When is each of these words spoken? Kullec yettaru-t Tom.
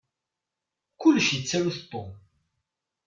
Kullec 1.01 1.27
yettaru-t 1.33 1.79
Tom. 1.91 2.09